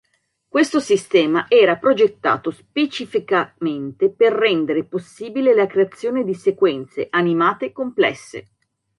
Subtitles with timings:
[0.47, 8.47] Questo sistema era progettato specificamente per rendere possibile la creazione di sequenze animate complesse.